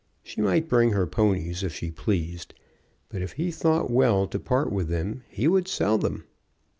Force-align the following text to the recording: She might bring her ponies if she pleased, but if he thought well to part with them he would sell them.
She 0.23 0.41
might 0.41 0.67
bring 0.67 0.93
her 0.93 1.05
ponies 1.05 1.61
if 1.61 1.75
she 1.75 1.91
pleased, 1.91 2.55
but 3.09 3.21
if 3.21 3.33
he 3.33 3.51
thought 3.51 3.91
well 3.91 4.25
to 4.29 4.39
part 4.39 4.71
with 4.71 4.87
them 4.87 5.21
he 5.29 5.47
would 5.47 5.67
sell 5.67 5.99
them. 5.99 6.23